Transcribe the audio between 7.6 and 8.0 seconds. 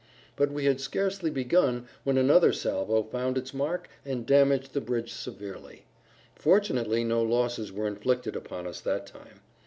were